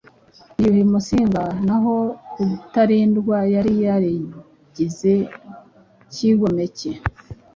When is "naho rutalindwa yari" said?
1.67-3.73